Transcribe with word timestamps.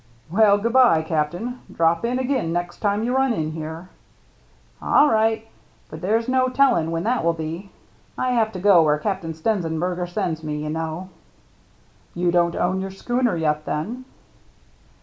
Well, 0.31 0.57
good 0.57 0.73
by, 0.73 1.03
Captain. 1.03 1.61
Drop 1.71 2.03
?n 2.03 2.17
again 2.17 2.51
next 2.51 2.79
time 2.79 3.03
you 3.03 3.15
run 3.15 3.33
in 3.33 3.51
here." 3.51 3.89
"All 4.81 5.11
right. 5.11 5.47
But 5.91 6.01
there's 6.01 6.27
no 6.27 6.47
telling 6.47 6.89
when 6.89 7.03
that 7.03 7.23
will 7.23 7.33
be. 7.35 7.69
I 8.17 8.31
have 8.31 8.51
to 8.53 8.59
go 8.59 8.81
where 8.81 8.97
Captain 8.97 9.35
Stenzenberger 9.35 10.07
sends 10.07 10.43
me, 10.43 10.55
you 10.57 10.71
know."" 10.71 11.09
You 12.15 12.31
don't 12.31 12.55
own 12.55 12.81
your 12.81 12.89
schooner 12.89 13.35
yet, 13.37 13.65
then 13.65 14.05